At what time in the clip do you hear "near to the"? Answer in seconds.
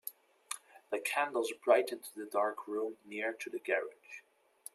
3.05-3.59